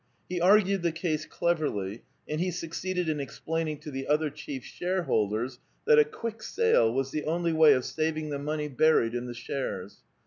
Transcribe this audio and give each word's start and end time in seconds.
He 0.29 0.39
arguod 0.41 0.81
the 0.81 0.91
case 0.91 1.27
cleverly, 1.27 2.01
and 2.27 2.41
he 2.41 2.49
succeeded 2.49 3.07
in 3.07 3.19
explaining 3.19 3.77
to 3.81 3.91
the 3.91 4.07
other 4.07 4.31
chief 4.31 4.63
shareholders 4.65 5.59
that 5.85 5.99
a 5.99 6.05
quick 6.05 6.41
sale 6.41 6.91
was 6.91 7.11
the 7.11 7.25
only 7.25 7.53
way 7.53 7.73
of 7.73 7.85
saving 7.85 8.31
the 8.31 8.39
money 8.39 8.67
buried 8.67 9.13
in 9.13 9.27
the 9.27 9.35
shares. 9.35 9.99